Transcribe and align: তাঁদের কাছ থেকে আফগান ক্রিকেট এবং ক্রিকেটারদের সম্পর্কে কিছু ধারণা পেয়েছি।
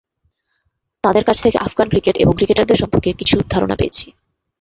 তাঁদের 1.03 1.23
কাছ 1.23 1.37
থেকে 1.43 1.57
আফগান 1.57 1.87
ক্রিকেট 1.89 2.15
এবং 2.17 2.33
ক্রিকেটারদের 2.35 2.81
সম্পর্কে 2.81 3.09
কিছু 3.13 3.35
ধারণা 3.49 3.75
পেয়েছি। 3.75 4.05